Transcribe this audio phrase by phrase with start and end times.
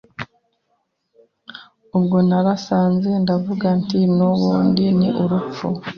[1.97, 5.67] Ubwo naranze ndavuga nti nubundi ni ugupfa